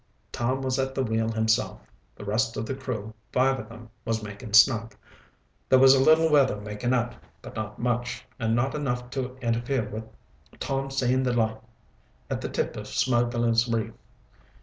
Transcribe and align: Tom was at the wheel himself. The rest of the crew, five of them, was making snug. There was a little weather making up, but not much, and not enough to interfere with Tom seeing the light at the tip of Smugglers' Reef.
Tom 0.31 0.63
was 0.63 0.79
at 0.79 0.95
the 0.95 1.03
wheel 1.03 1.29
himself. 1.29 1.79
The 2.15 2.25
rest 2.25 2.57
of 2.57 2.65
the 2.65 2.73
crew, 2.73 3.13
five 3.31 3.59
of 3.59 3.69
them, 3.69 3.91
was 4.03 4.23
making 4.23 4.53
snug. 4.53 4.95
There 5.69 5.77
was 5.77 5.93
a 5.93 5.99
little 6.01 6.27
weather 6.31 6.59
making 6.59 6.91
up, 6.91 7.13
but 7.43 7.55
not 7.55 7.77
much, 7.77 8.25
and 8.39 8.55
not 8.55 8.73
enough 8.73 9.11
to 9.11 9.35
interfere 9.43 9.87
with 9.87 10.05
Tom 10.59 10.89
seeing 10.89 11.21
the 11.21 11.33
light 11.33 11.61
at 12.31 12.41
the 12.41 12.49
tip 12.49 12.75
of 12.77 12.87
Smugglers' 12.87 13.67
Reef. 13.67 13.93